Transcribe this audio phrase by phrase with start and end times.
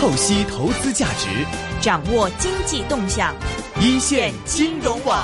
[0.00, 1.28] 透析投资价值，
[1.78, 3.34] 掌握经济动向，
[3.82, 5.18] 一线金融网。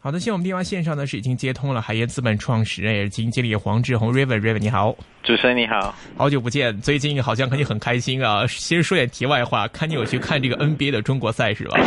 [0.00, 8.44] 好的，现在我们电话线上呢是已经接通了海燕资本创始人也是基金经理黄志宏 Raven Raven 你好，主持人你好，好久不见，最近好像肯定很开心啊。
[8.48, 11.78] 先说点题外话，看你有去看这个 NBA 的中国赛是吧？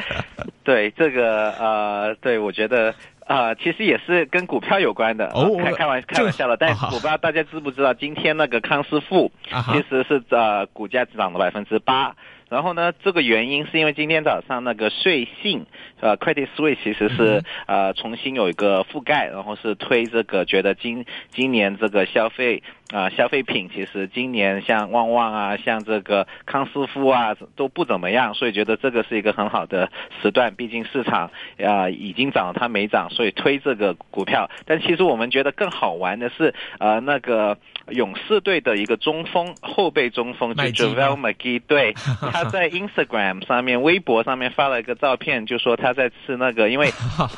[0.64, 2.94] 对，这个呃，对我觉得
[3.30, 5.26] 呃，其实也是跟股票有关的。
[5.28, 9.30] 哦，开开玩开玩笑了，但是我不知道大家知不知道，今天那个康师傅
[9.72, 12.16] 其实是呃股价涨了百分之八。
[12.48, 15.64] 然后呢，这个原因是因为今天早上那个税信，
[16.00, 29.90] 呃，Credit Suisse 其实是呃重新有一个覆盖，然后是推这个，觉得今今年这个消费啊消费品其实今年像旺旺啊，像这个康师傅啊都不怎么样，所以觉得这个是一个很好的
[30.22, 31.30] 时段，毕竟市场
[31.64, 34.50] 啊已经涨了，它没涨，所以推这个股票。
[34.66, 37.56] 但其实我们觉得更好玩的是，呃，那个
[37.88, 41.94] 勇士队的一个中锋后备中锋就 Javel McGee 对。
[42.32, 46.90] 他在 Instagram 上面、微博上面发了一个照片，就说他在吃那个，因为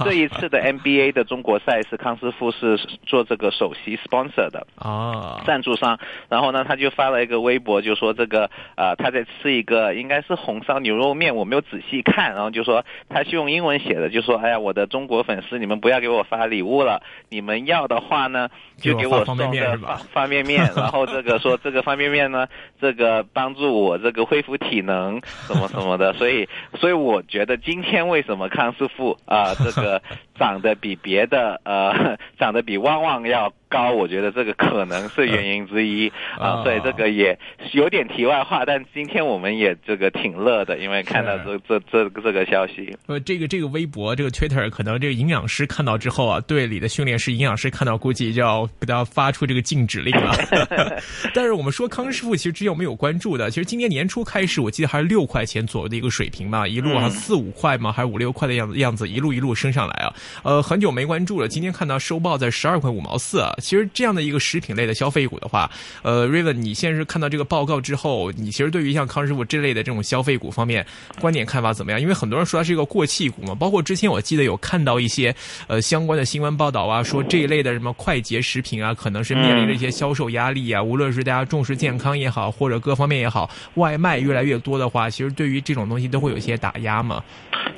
[0.05, 5.99] 这一次的 NBA 的中国赛事康师傅是做这个首席 sponsor 的啊 赞助商，
[6.29, 22.47] 然后呢，他就发了一个微博，就说这个呃他在吃一个应该是红烧牛肉面，我没有仔细看，然后就说他是用英文写的，就说哎呀我的中国粉丝你们不要给我发礼物了，你们要的话呢就给我送个方方便面，然后这个说这个方便面呢
[22.81, 24.93] 这个帮助我这个恢复体能。
[24.93, 26.47] 能什么什么的，所以
[26.79, 30.03] 所以我觉得今天为什么康师傅啊这个
[30.39, 36.63] 涨得比别的呃 涨得比旺旺要高，我觉得这个可能是原因之一啊。
[36.63, 37.37] 所以这个也
[37.73, 42.97] 有点题外话，但今天我们也这个挺乐的，因为看到这这这这个消息。
[43.07, 50.33] 呃，这个这个微博这个 Twitter 可能这个营养师看到之后啊，队里的训练师营养师看到估计就要给他发出这个禁止令了。
[51.35, 54.93] 但是我们说康师傅其实只有没有关注的，其实今年年初开始我记得。
[54.93, 60.13] 还是六块钱左右的一个水平嘛，一路啊四五块嘛，还是五六块的样子样子，一路一路升上来啊。
[60.43, 63.53] 呃，很久没关注了，今天看到收报在十二块五毛四啊。
[63.59, 65.71] 其实这样的一个食品类的消费股的话，
[66.03, 70.87] 呃，Raven，你现在是看到这个报告之后，你其实对于像康师傅这类的这种消费股方面
[71.21, 72.01] 观点看法怎么样？
[72.01, 75.35] 因为很多人说它是一个过气股嘛，包括之前我记得有看到一些
[75.67, 84.53] 呃相关的新闻报道啊，说这一类的什么快捷食品啊，可能是面临着一些销售压力啊，无论是大家重视健康也好，或者各方面也好，外卖越来越。
[84.63, 87.25] 多的话，其实对于这种东西都会有一些打压嘛。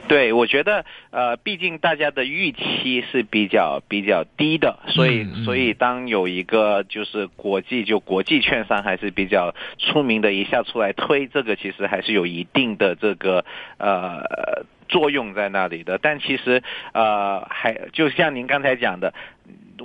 [0.06, 13.44] 对，我觉得呃，毕竟大家的预期是比较比较低的，所以所以当有一个就是国际就国际券商还是比较出名的，一下出来推这个，其实还是有一定的这个
[13.78, 15.98] 呃作用在那里的。
[15.98, 16.62] 但其实
[16.92, 19.14] 呃，还就像您刚才讲的。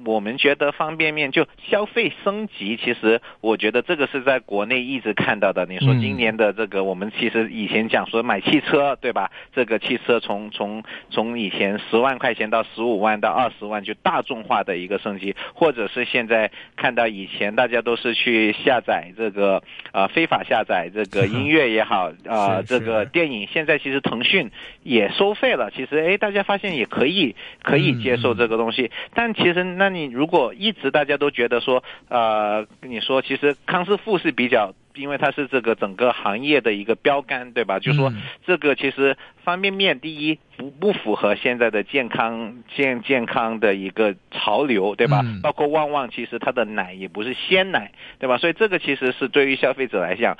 [0.05, 5.65] 我们觉得方便面就消费升级，其实我觉得这个是在国内一直看到的。
[5.65, 9.31] 你说今年的这个，我们其实以前讲说买汽车，对吧？
[9.53, 24.51] 这个汽车从从从以前十万块钱到十五万到二十万，就大众化的一个升级，或者是现在看到以前大家都是去下载这个啊非法下载这个音乐也好啊这个电影，现在其实腾讯
[24.83, 25.71] 也收费了。
[25.71, 29.59] 其实哎，大家发现也可以可以接受这个东西，但其实。
[29.69, 37.79] 那你如果一直大家都觉得说，呃，跟你说，其实康师傅是比较，因为它是这个整个行业的一个标杆，对吧？
[37.79, 38.11] 就说
[38.45, 45.21] 这个其实方便面，第一不不符合现在的健康健健康的一个潮流，对吧？
[45.41, 48.37] 包括旺旺，其实它的奶也不是鲜奶，对吧？
[48.37, 50.37] 所以这个其实是对于消费者来讲。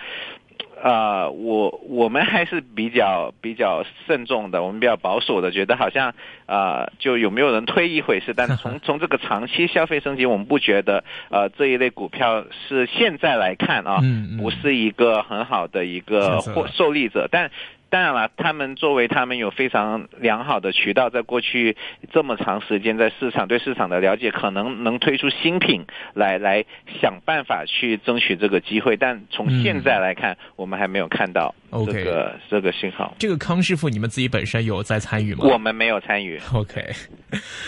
[0.81, 6.13] 呃，我我们还是比较比较慎重的，我们比较保守的，觉得好像
[6.45, 13.99] 呃，就有没有人推一回事，但是从 从这个长期消费升级，我们不觉得呃这一类股票是现在来看啊，
[14.39, 17.51] 不是一个很好的一个获受利者，但。
[17.89, 21.75] 当然了，他们作为他们有非常良好的渠道，在过去
[22.11, 26.63] 这么长时间在市场对市场的了解，可能能推出新品来来
[27.01, 28.95] 想办法去争取这个机会。
[28.95, 31.55] 但从现在来看，我们还没有看到
[31.87, 33.15] 这个这个信号。
[33.17, 35.45] 这个康师傅，你们自己本身有在参与吗？
[35.45, 36.39] 我们没有参与。
[36.53, 36.85] OK，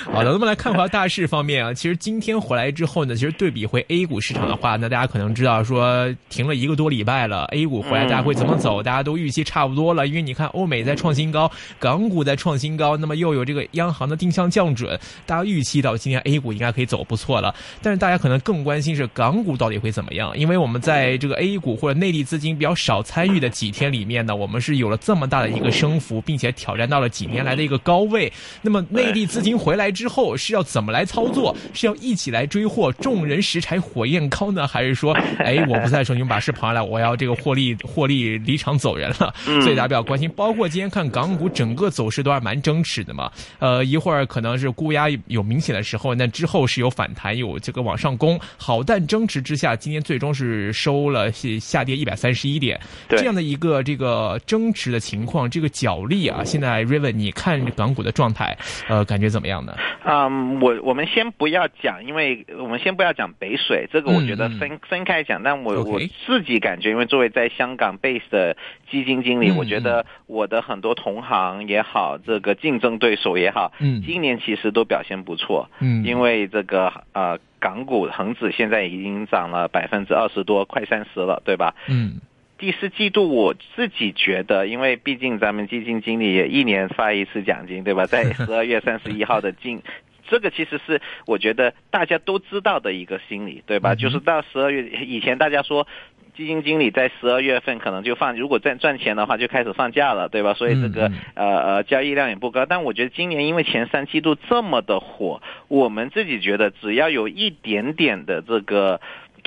[0.05, 8.83] 好的，那么来看回大市方面啊，其实今天回来之后呢，其实对比回 A 股市场的话，那大家可能知道说停了一个多礼拜了，A 股回来大家会怎么走？
[8.83, 10.10] 大家都预期差不多了。
[10.11, 11.49] 因为你看，欧美在创新高，
[11.79, 17.55] 港股在创新高，那么又有这个央行的定向降准，大家预期到今天 A 股应该可以走不错了。
[17.81, 20.37] 但是大家可能更关心是港股到底会怎么样？
[20.37, 28.31] 因为我们在这个 A 股或者内地资金比较少参与的几天里面呢，我们是有了这么大的一个升幅，并且挑战到了几年来的一个高位。
[28.61, 31.55] 那么内地资金回来之后是要怎么来操作？
[31.73, 39.33] 是要一起来追货，众人拾柴火焰高呢，还是说，哎，我不在的时候你们把事跑下来，我要这个获利获利离场走人了？
[39.61, 40.29] 所以大家比较关心。
[40.31, 43.31] 包括今天看港股整个走势都还蛮争持的嘛。
[43.59, 48.39] 呃，一会儿可能是估压有明显的时候，那之后是有反弹，有这个往上攻。
[48.57, 58.57] 好但争持之下，今天最终是收了是下跌一百三十一点，这样的一个这个争持的情况，这个角力啊，现在 Raven 你看港股的状态，
[58.87, 59.75] 呃，感觉怎么样呢？
[60.05, 65.41] 嗯，我我们先不要讲，因为我们先不要讲北水，这个我觉得分分开讲。
[65.43, 68.55] 但我我自己感觉，因为作为在香港 base 的
[68.91, 77.39] 基金经理，我觉得我的很多同行也好，这个竞争对手也好，嗯，今年其实都表现不错，嗯，因为这个呃。
[77.61, 81.75] 港股恒指现在已经涨了百分之二十多，快三十了，对吧？
[81.87, 82.19] 嗯。
[82.57, 88.07] 第四季度我自己觉得，因为毕竟咱们基金经理也一年发一次奖金，对吧？
[88.07, 89.79] 在 十二月三十一号的进，
[90.27, 93.93] 这个其实是我觉得大家都知道的一个心理，对吧？
[93.93, 95.87] 就是到十二月以前，大家说。
[96.35, 100.53] 基金经理在十二月份可能就放，如果赚赚钱的话就开始放假了，对吧？
[100.53, 102.65] 所以这个呃呃交易量也不高。
[102.65, 108.99] 但我觉得今年因为前三季度这么的火，我们自己觉得只要有一点点的这个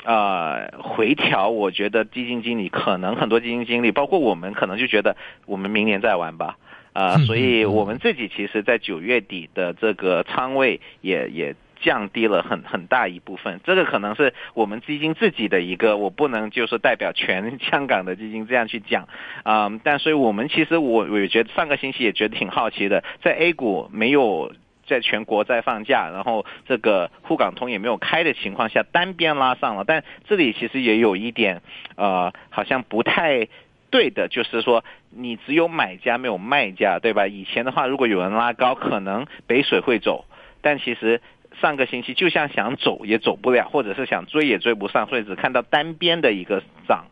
[0.05, 5.15] 呃回调，我觉得基金经理可能很多基金经理，包括我们可能就觉得
[5.45, 6.57] 我们明年再玩吧
[6.93, 7.17] 啊。
[7.25, 11.55] 所以我们自己其实，在九月底的这个仓位也也。
[11.81, 19.07] 降低了很很大一部分，这个可能是我们基金自己的一个，我不能就是代表全香港的基金这样去讲
[19.43, 19.69] 啊。
[19.83, 24.53] 但所以我们其实我我觉得上个星期也觉得挺好奇的，在 A 股没有
[24.87, 29.83] 在全国在放假，然后这个沪港通也没有开的情况下，单边拉上了。
[29.85, 31.61] 但这里其实也有一点
[31.95, 33.47] 呃，好像不太
[33.89, 37.27] 对的，就是说你只有买家没有卖家，对吧？
[37.27, 40.25] 以前的话，如果有人拉高，可能北水会走，
[40.61, 41.21] 但其实。
[41.61, 47.05] 上个星期就像想走也走不了，或者是想追也追不上，所以只看到单边的一个涨，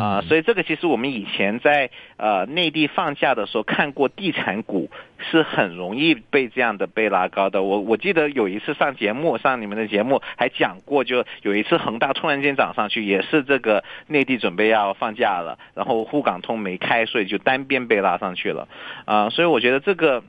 [0.00, 7.62] 啊，所以这个其实我们以前在呃内地放假的时候看过地产股是很容易被这样的被拉高的。
[7.62, 18.68] 我我记得有一次上节目上你们的节目还讲过，就有一次恒大突然间涨上去，也是这个内地准备要放假了，然后沪港通没开，所以就单边被拉上去了，
[19.04, 20.22] 啊，所以我觉得这个。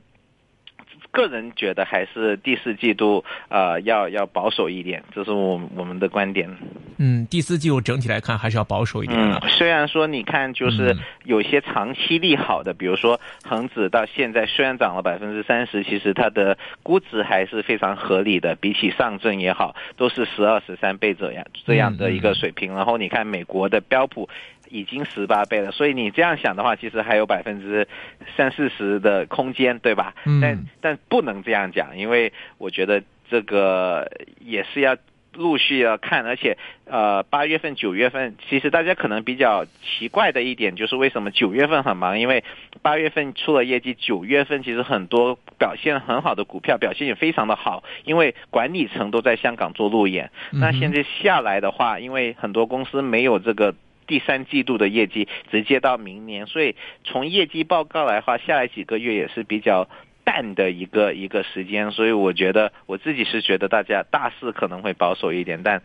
[1.10, 6.48] 个人觉得还是第四季度呃要要保守一点，这是我我们的观点。
[6.98, 9.40] 嗯，第四季度整体来看还是要保守一点嗯。
[9.48, 22.74] 虽然说你看，就是有些长期利好的，比如说恒指到现在虽然涨了百分之三十，其实它的估值还是非常合理的，比起上证也好，都是十二十三倍这样这样的一个水平。
[22.74, 24.28] 然后你看美国的标普。
[24.70, 27.86] 已经十八倍了，所以你这样想的话，其实还有百分之
[28.36, 30.14] 三四十的空间，对吧？
[30.24, 30.40] 嗯。
[30.40, 34.96] 但但不能这样讲，因为我觉得这个也是要
[35.34, 36.56] 陆续要看，而且
[36.86, 42.18] 呃，八月份、九月份，其实大家可能比较奇怪的一点就是为什么九月份很忙？
[42.18, 42.44] 因为
[42.82, 50.30] 八月份出了业绩，九月份其实很多表现很好的股票表现也非常的好，因为管理层都在香港做路演。
[50.52, 53.74] 那现在下来的话，因为很多公司没有这个。
[54.10, 56.74] 第三季度的业绩直接到明年，所以
[57.04, 59.88] 从业绩报告来话，下来几个月也是比较。
[60.30, 65.82] 淡的一个一个时间，所以我觉得我自己是觉得大家大势可能会保守一点，但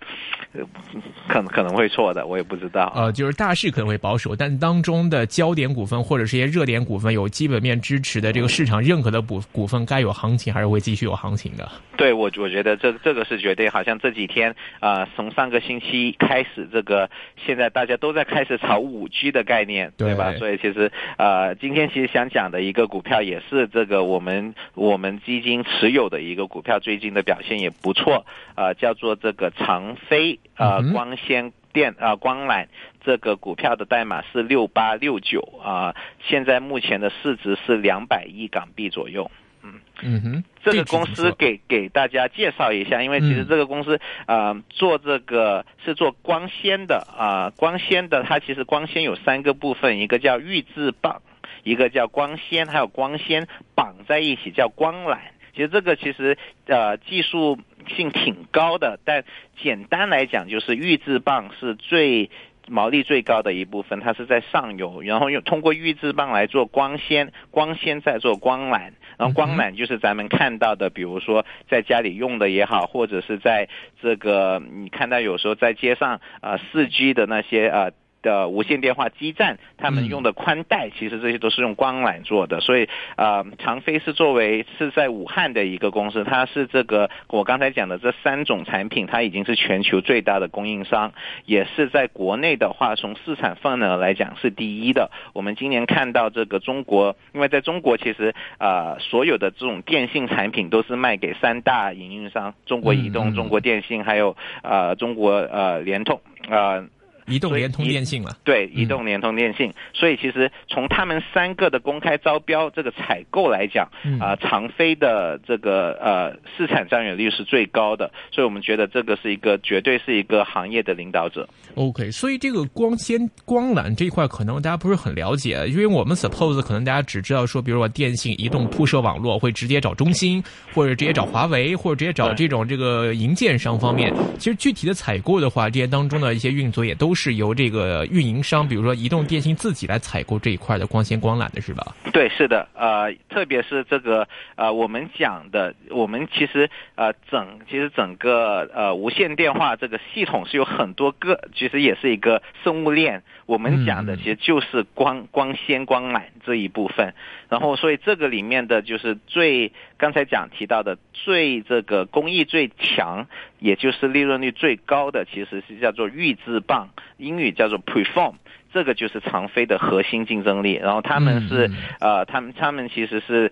[1.27, 2.93] 可能可能会错的，我也不知道。
[2.95, 11.67] 呃，就是大势可能会保守，但当中的焦点股份或者是一些热点股份有基本面支持的这个市场认可的股股份，该有行情还是会继续有行情的。
[11.97, 17.09] 对，我我觉得这这个是绝对，好像这几天啊，从上个星期开始，这个
[17.47, 20.33] 现在大家都在开始炒五 G 的概念，对吧？
[20.33, 24.34] 所以其实呃，今天其实想讲的一个股票也是这个我们。
[24.73, 28.25] 我们基金持有的一个股票最近的表现也不错，
[28.55, 32.67] 呃，叫做这个长飞呃光纤电啊光缆，
[33.03, 35.95] 这个股票的代码是六八六九啊，
[36.27, 39.29] 现在目前的市值是两百亿港币左右，
[39.63, 39.73] 嗯。
[40.01, 51.21] 嗯哼，这个公司给给大家介绍一下，因为其实这个公司啊做这个是做光纤的啊光纤的，它其实光纤有三个部分，一个叫预制棒。
[51.63, 55.17] 一个叫光纤，还有光纤绑在一起叫光缆。
[55.55, 57.57] 其实这个其实呃技术
[57.87, 59.23] 性挺高的，但
[59.61, 62.29] 简单来讲就是预制棒是最
[62.67, 73.69] 毛利最高的一部分，它是在上游，然后用通过预制棒来做光纤，光纤再做光缆，然后光缆就是咱们看到的，比如说在家里用的也好，或者是在
[74.01, 77.91] 这个你看到有时候在街上啊四 G 的那些啊。
[78.25, 82.59] 的无线电话基站，他们用的宽带，其实这些都是用光缆做的。
[82.59, 91.13] 所以啊，长飞是作为是在武汉的一个公司，它是这个我刚才讲的这三种产品，它已经是全球最大的供应商，
[91.45, 95.11] 也是在国内的话，从市场份额来讲是第一的。
[95.33, 106.83] 我们今年看到这个中国，因为在中国其实啊，所有的这种电信产品都是卖给三大营运商：中国移动、中国电信，还有啊中国呃联通啊。
[107.27, 109.73] 移动、联通、电信了，对，移动、联通、电信。
[109.93, 113.89] 所以其实从他们三个的公开招标这个采购来讲，
[114.19, 121.47] 啊，长飞的这个呃市场占有率是最高的，所以我们觉得这个是一个绝对是一个行业的领导者。
[121.73, 130.43] OK，所以这个光纤光缆这一块可能大家不是很了解，因为我们 suppose 可能大家只知道说，比如说电信、移动铺设网络会直接找中兴，
[130.75, 134.13] 或者直接找华为，或者直接找这种这个营建商方面。
[134.37, 137.14] 其实具体的采购的话，这些当中的一些运作也都。
[137.15, 141.95] 是由这个运营商，比如说移动、电信自己来采购这一块的光纤光缆的是吧？
[142.11, 153.23] 对，是的，呃，特别是这个呃，我们讲的，我们其实呃整其实整个呃无线电话这个系统是有很多个，其实也是一个生物链。
[153.45, 157.13] 我们讲的其实就是光光纤光缆这一部分，
[157.47, 163.27] 然后所以这个里面的就是最刚才讲提到的最这个工艺最强，
[163.59, 168.35] 也就是利润率最高的，其实是叫做预制棒，英语叫做 preform，
[168.73, 170.73] 这个就是长飞的核心竞争力。
[170.73, 171.69] 然后他们是
[171.99, 173.51] 呃，他们他们其实是。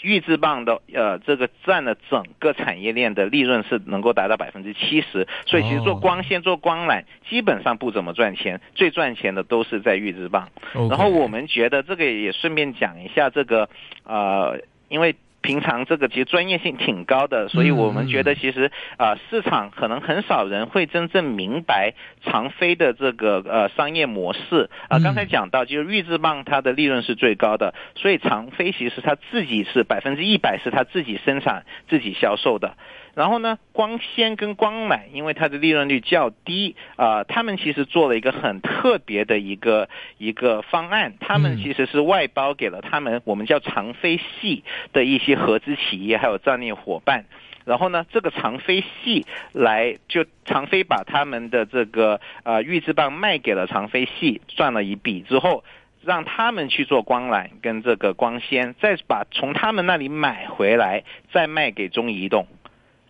[0.00, 10.50] 预制棒的呃，这个占了整个产业链的利润是能够达到百分之七十，所以其实做光纤、做光缆基本上不怎么赚钱，最赚钱的都是在预制棒。
[10.72, 13.68] 然后我们觉得这个也顺便讲一下这个
[14.04, 15.16] 呃，因为。
[15.48, 24.98] 平常这个其实专业性挺高的，所以我们觉得其实啊市场可能很少人会真正明白长飞的这个呃商业模式啊。
[24.98, 32.74] 刚才讲到就是预制棒它的利润是最高的，所以长飞其实它自己是百分之一百是它自己生产自己销售的。
[33.18, 47.24] 然后呢，光纤跟光缆，因为它的利润率较低啊，他们其实做了一个很特别的一个一个方案，他们其实是外包给了他们我们叫长飞系的一些合资企业还有战略伙伴。
[47.64, 55.64] 然后呢，这个长飞系来就长飞把他们的这个呃预制棒卖给了长飞系，赚了一笔之后，
[56.04, 62.46] 让他们去做光缆跟这个光纤，再把从他们那里买回来，再卖给中移动。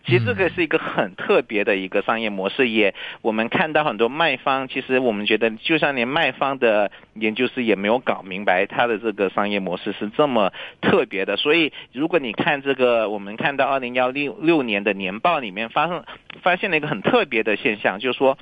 [0.05, 10.51] 其实这个是一个很特别的一个商业模式，也我们看到很多卖方，其实我们觉得，就像连卖方的研究师也没有搞明白他的这个商业模式是这么
[10.81, 11.37] 特别的。
[11.37, 16.03] 所以，如果你看这个，我们看到二零幺六六年的年报里面发生
[16.41, 18.37] 发现了一个很特别的现象，就是说，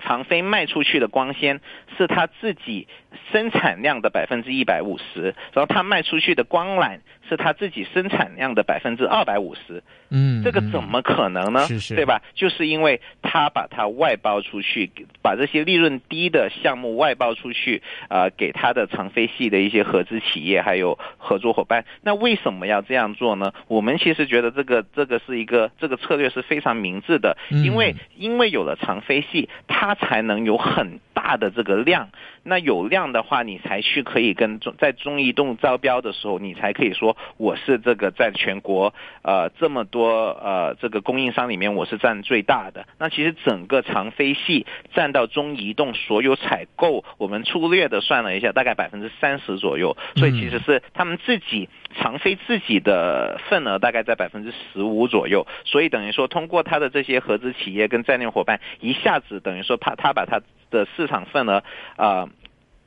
[0.00, 1.60] 长飞卖出去的光纤
[1.96, 2.86] 是他自己
[3.32, 6.98] 生产量的百分之一百五十，然后他卖出去的光缆。
[7.28, 11.60] 是他自己生产量的百分之二百五十，嗯，这个怎么可能呢？
[11.66, 12.22] 是是，对吧？
[12.34, 21.84] 就是因为他把它外包出去，把这些利润低的项目外包出去，啊，给他的长飞系的一些合资企业还有合作伙伴。
[22.00, 23.52] 那为什么要这样做呢？
[23.66, 32.08] 我们其实觉得这个这个是一个这个策略是非常明智的，因为因为有了长飞系，它才能有很大的这个量。
[32.48, 42.86] 那有量的话，你才去可以跟中在中移动招标的时候，你才可以说我是这个在全国呃这么多呃这个供应商里面我是占最大的。
[42.98, 49.96] 那其实整个长飞系占到中移动所有采购，我们粗略的算了一下，大概百分之三十左右。
[50.16, 55.46] 所以其实是他们自己长飞自己的份额大概在百分之十五左右。
[55.66, 60.40] 所以等于说通过他的这些合资企业跟战略伙伴，一下子等于说他他把他
[60.70, 61.62] 的市场份额
[61.96, 62.28] 啊。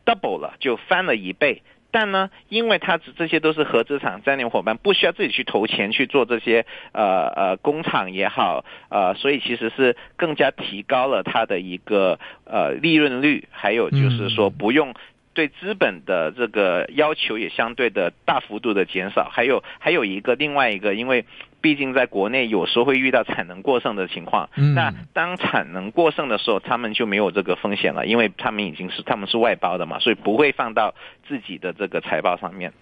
[0.06, 1.62] Double 了，就翻了一倍。
[1.94, 14.94] 但呢，因为它这些都是合资厂、战略伙伴，不需要自己去投钱去做这些呃呃工厂也好，呃，所以其实是更加提高了它的一个呃利润率，还有就是说不用
[15.34, 19.30] 对资本的这个要求也相对的大幅度的减少。
[19.32, 21.26] 还有还有一个另外一个，因为。
[21.64, 30.96] 毕竟在国内有时候会遇到产能过剩的情况，那当产能过剩的时候，他们就没有这个风险了，因为他们已经是他们是外包的嘛，所以不会放到
[31.28, 32.74] 自己的这个财报上面。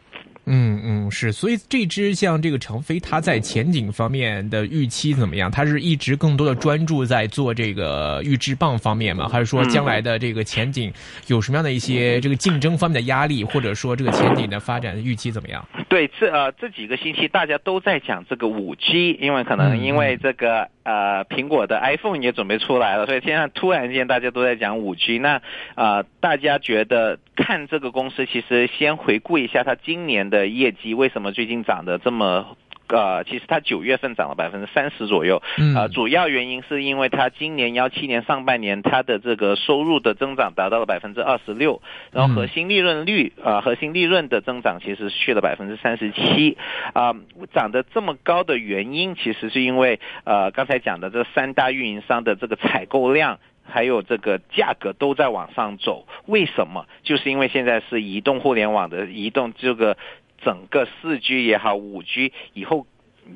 [0.52, 5.52] 嗯嗯，是，所以这支像这个成飞，它在前景方面的预期怎么样？
[5.52, 9.30] 它是一直更多的专注在做这个预制棒方面吗？
[9.30, 10.92] 还是说将来的这个前景
[11.28, 15.64] 有什么样的一些这个竞争方面的压力，或者说这个前景的发展预期怎么样？
[15.88, 25.20] 对，这呃这几个星期大家都在讲这个五 G，因为可能因为这个呃苹果的 iPhone 也准备出来了，所以现在突然间大家都在讲五 G。
[25.20, 25.42] 那
[25.76, 32.58] 啊，大家觉得看这个公司，其实先回顾一下它今年的业绩，为什么最近涨得这么？
[32.90, 35.42] 呃，其实它九月份涨了百分之三十左右，
[35.76, 41.82] 呃，主要原因是因为它今年幺七年上半年它的这个收入的增长达到了百分之二十六，
[42.12, 46.58] 然后核心利润率啊，核心利润的增长其实去了百分之三十七，
[46.94, 47.14] 啊，
[47.54, 56.88] 涨得这么高的原因，其实是因为呃刚才讲的这三大运营商的这个采购量还有这个价格都在往上走，为什么？
[57.04, 59.96] 就是因为现在是移动互联网的移动这个。
[60.44, 62.88] 整个四 G 也好，五 G 以后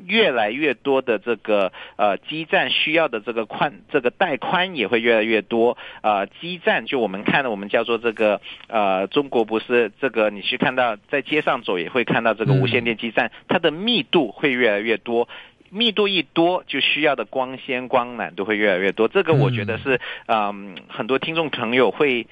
[0.07, 5.77] 越来越多的这个呃基站需要的这个宽，这个带宽也会越来越多。
[6.01, 15.29] 呃，基站就我们看的，我们叫做这个呃，中国不是这个，你去看到在街上走也会看到这个无线电基站，它的密度会越来越多，
[15.69, 19.07] 密度一多就需要的光纤光缆都会越来越多。
[19.07, 22.25] 这个我觉得是嗯，很多听众朋友会。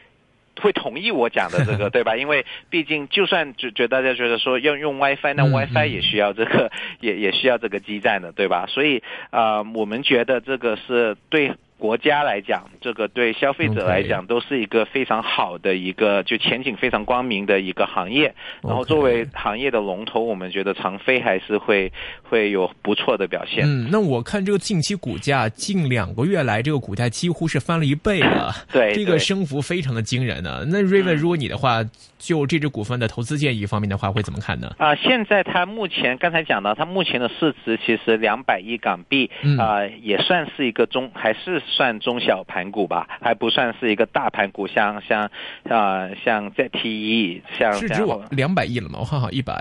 [0.60, 2.16] 会同意我讲的这个 对吧？
[2.16, 8.66] 因为毕竟就算觉觉大家觉得说要用 WiFi，那 WiFi 也需要这个， 也也需要这个基站的，对吧？
[8.68, 11.54] 所以啊，我们觉得这个是对。
[11.82, 18.36] 国家来讲，这个对消费者来讲都是一个非常好的一个，就前景非常光明的一个行业。
[18.62, 23.66] 然后作为行业的龙头，我们觉得长飞还是会会有不错的表现。
[23.66, 28.54] 嗯，那我看这个近期股价近两个月来，这个股价几乎是翻了一倍了。
[28.72, 30.64] 对，这个升幅非常的惊人呢。
[30.68, 31.84] 那瑞文，如果你的话，
[32.20, 34.72] 就这只股份的投资建议方面的话，会怎么看呢？
[34.78, 41.60] 啊，现在它目前刚才讲到，它目前的市值其实两百亿港币，啊，也算是一个中还是。
[41.72, 45.32] 算中小盘股吧，还不算是一个大盘股，像像
[45.68, 49.00] 啊像 ZTE，像市值我两百亿了吗？
[49.00, 49.60] 我看好一百。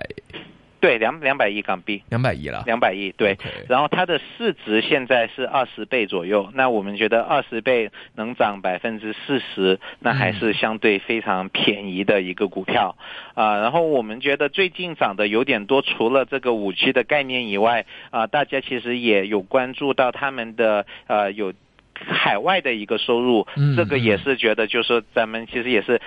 [0.81, 3.13] 对，两两百亿港币，两百亿了，两百亿。
[3.19, 3.37] 对，
[3.69, 6.51] 然后它的市值现在是二十倍左右。
[6.55, 12.97] 那我们觉得二十倍能涨百分之四十，那还是相对非常便宜的一个股票
[13.35, 13.59] 啊。
[13.59, 21.53] 然后我们觉得最近涨的有点多，除了这个五 G 的概念以外啊，大家其实也有关注到他们的呃有。
[22.07, 26.01] 海外的一个收入，这个也是觉得，就是咱们其实也是。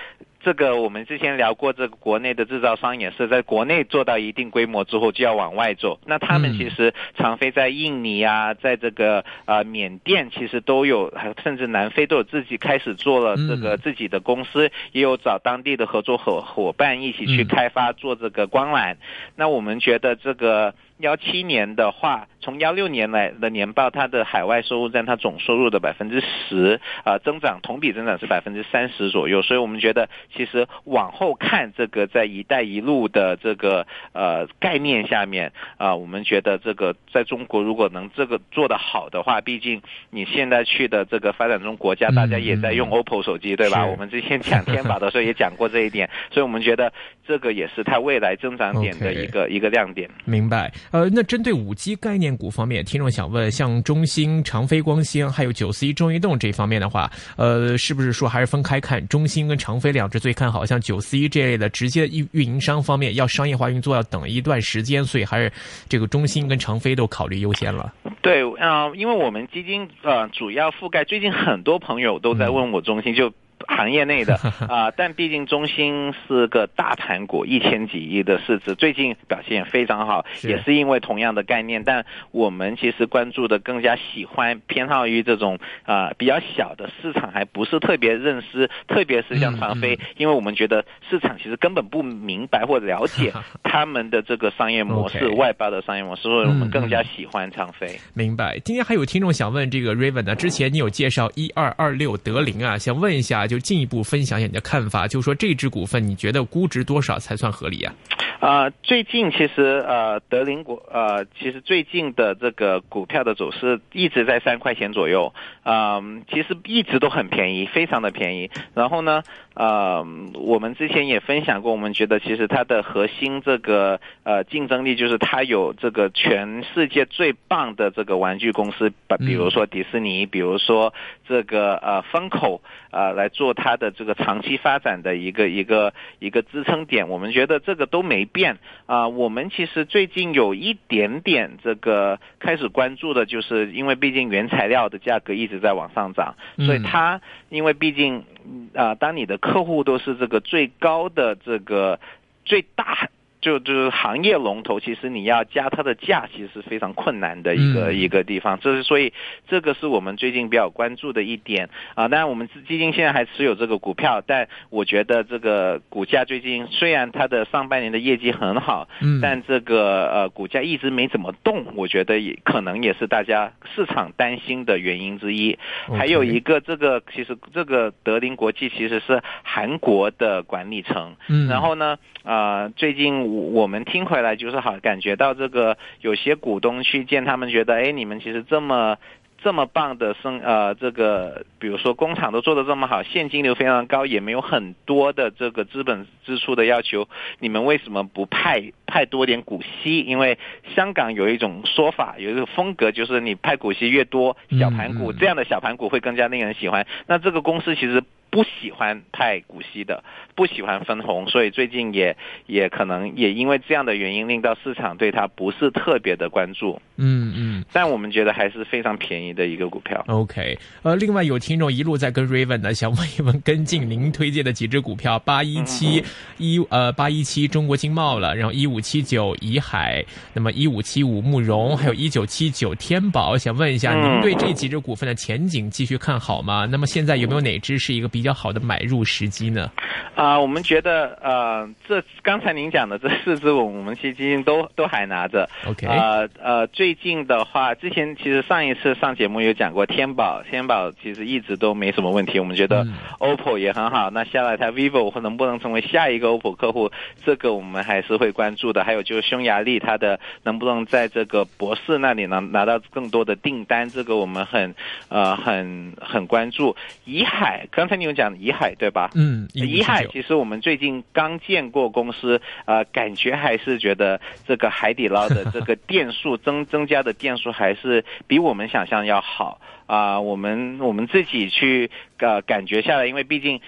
[0.44, 5.98] 这个我们之前聊过，这个国内的制造商也是在国内做到一定规模之后就要往外走。
[6.04, 11.10] 那他们其实常飞在印尼啊，在这个呃缅甸其实都有，
[11.42, 18.96] 甚至南非都有自己开始做了这个自己的公司，也有找当地的合作伙伙伴一起去开发做这个光缆。
[19.36, 29.40] 那我们觉得这个幺七年的话，从幺六年来的年报，它的海外收入占它总收入的百分之十，啊，增长同比增长是百分之三十左右。
[29.40, 30.06] 所以我们觉得。
[30.36, 43.86] 其实往后看，这个在“一带一路”的这个呃概念下面啊，我们觉得这个在中国如果能这个做得好的话，毕竟你现在去的这个发展中国家，大家也在用 OPPO 手机，对吧？
[43.86, 46.92] 我们之前讲天宝的时候也讲过这一点，所以我们觉得
[47.26, 50.10] 这个也是它未来增长点的一个一个亮点。
[50.24, 50.72] 明白。
[50.90, 60.18] 呃，那针对五 G 概念股方面，听众想问，像中兴、长飞光纤还有九四一中移动这方面的话，呃，是不是说还是分开看中兴跟长飞两只？
[60.18, 65.52] 最看好像九四一这类的直接运运营商方面要商业化运作要等一段时间，所以还是
[65.88, 67.92] 这个中兴跟长飞都考虑优先了。
[68.22, 73.32] 对，啊，因为我们基金呃主要覆盖，最近很多朋友都在问我中兴就。
[73.68, 74.34] 行业内的
[74.68, 81.82] 啊，但毕竟中兴是个大盘股，一千几亿的市值，最近表现也非常好，也是因为同样的概念。
[81.84, 93.32] 但我们其实关注的更加喜欢偏好于这种啊比较小的市场，还不是特别认识，特别是像长飞，因为我们觉得市场其实根本不明白或了解
[93.64, 97.98] 他们的这个商业模式，外包的商业模式，所以我们更加喜欢长飞。
[98.12, 98.58] 明白。
[98.64, 103.53] 今天还有听众想问这个 Raven 呢，之前你有介绍一二二六德林啊，想问一下就。
[103.54, 107.94] 就进一步分享一下你的看法，就是说这只股份你觉得估值多少才算合理啊？
[108.40, 118.50] 啊，最近其实呃，德林股呃，其实最近的这个股票的走势一直在三块钱左右，啊，其实一直都很便宜，非常的便宜。
[118.74, 119.22] 然后呢，
[119.54, 130.92] 呃，我们之前也分享过，我们觉得其实它的核心这个呃竞争力就是它有这个全世界最棒的这个玩具公司，比如说迪士尼，比如说
[131.28, 137.08] 这个呃风口啊来做它的这个长期发展的一个一个一个支撑点。
[137.08, 139.06] 我们觉得这个都没变啊。
[139.06, 151.98] 我们其实最近有一点点这个开始关注的，就是因为毕竟原材料的价格一直在往上涨，所以它因为毕竟嗯啊，当你的客户都是这个最高的这个
[152.44, 153.08] 最大。
[153.44, 158.58] 就就是行业龙头，其实你要加它的价，其实是非常困难的一个一个地方。
[158.58, 159.12] 这是所以
[159.46, 162.08] 这个是我们最近比较关注的一点啊。
[162.08, 175.58] 当然，我们基金现在还持有这个股票，但我觉得这个股价最近虽然它的上半年的业绩很好，嗯，但这个呃股价一直没怎么动，我觉得也可能也是大家市场担心的原因之一。
[175.98, 183.33] 还有一个，这个其实这个德林国际其实是韩国的管理层，嗯，然后呢，啊，最近。
[183.34, 188.96] 我们听回来就是好，感觉到这个有些股东去见他们，觉得哎，你们其实这么
[189.42, 197.08] 这么棒的生呃，这个比如说工厂都做得这么好，现金流非常高，也没有很多的这个资本支出的要求，
[197.40, 200.00] 你们为什么不派派多点股息？
[200.00, 200.38] 因为
[200.74, 206.86] 香港有一种说法，有一个风格，就是你派股息越多，小盘股这样的小盘股会更加令人喜欢。
[207.06, 208.02] 那这个公司其实。
[208.34, 210.02] 不喜欢派股息的，
[210.34, 212.16] 不喜欢分红，所以最近也
[212.46, 216.82] 也可能也因为这样的原因，令到市场对它不是特别的关注。
[216.96, 220.02] 嗯嗯，但我们觉得还是非常便宜的一个股票。
[220.08, 226.02] OK，呃，另外有听众一路在跟 Raven 呢，想问一问跟进您推荐的几只股票，八一七
[226.38, 236.66] 一呃八一七中国经贸了，然后一五七九怡海，那么一五七五慕容，还有一九七九天宝，想问一下您对这几只股份的前景继续看好吗？
[236.68, 239.70] 那么现在有没有哪只是一个比比较好的买入时机呢？
[240.16, 245.48] 啊，我们觉得呃，这刚才您讲的这四只，我们基金都都还拿着。
[245.66, 252.40] OK，呃呃，最近的话，之前其实上一次上节目有讲过天宝，天宝其实一直都没什么问题。
[252.40, 252.86] 我们觉得
[253.18, 256.90] OPPO 也很好，那下来台 vivo 或能不能成为下一个 OPPO 客户，
[257.24, 258.82] 这个我们还是会关注的。
[258.84, 264.74] 还有就是匈牙利它的能不能在这个博士那里能拿到更多的订单，这个我们很
[265.08, 266.74] 呃很很关注。
[267.04, 268.13] 怡海，刚才你有。
[268.14, 269.10] 讲遗海对吧？
[269.14, 280.20] 嗯，遗海其实我们最近刚见过公司，呃，感觉还是觉得这个海底捞的 这个店数增增加的店数还是比我们想象要好啊。
[280.20, 283.60] 我们我们自己去呃感觉下来，因为毕竟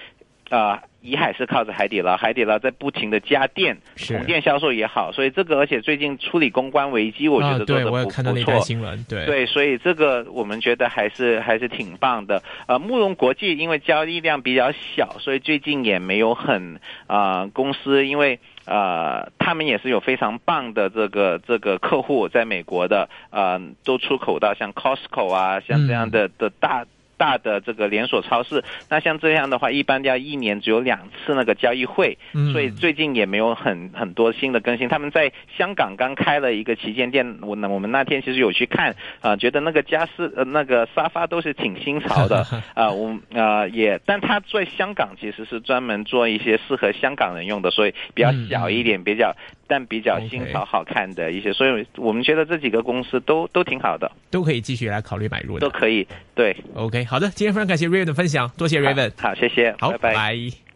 [0.49, 0.81] 啊。
[0.99, 8.59] 怡海是靠着海底捞，海底捞在不停的加店，同店销售也好，所以这个而且最近处理公关危机，我觉得做的不不错。
[9.07, 12.43] 对对，所以这个我们觉得还是还是挺棒的。
[12.67, 26.85] 呃，慕容国际因为交易量比较小，所以最近也没有很啊公司，因为呃他们也是有非常棒的这个这个客户在美国的，呃都出口到像 Costco 啊，像这样的的大。
[27.17, 32.17] 大的这个连锁超市，那像这样的话，一般要一年只有两次那个交易会，
[32.51, 34.87] 所以最近也没有很很多新的更新。
[34.87, 49.35] 他们在香港刚开了一个旗舰店，我那我们那天其实有去看，啊，觉得那个家私呃那个沙发都是挺新潮的，啊， 我啊也，但他在香港其实是专门做一些适合香港人用的，所以比较小一点，比较。
[49.67, 56.07] 但比较新潮、好看的一些，所以我们觉得这几个公司都都挺好的，都可以继续来考虑买入的，都可以。
[56.33, 60.66] 对，OK，好的，今天非常感谢 Raven 的分享，多谢 Raven，好，谢谢，好，拜拜。